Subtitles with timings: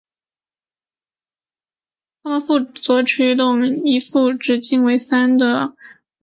[2.23, 5.77] 它们各负责驱动一副直径为的三叶螺旋桨。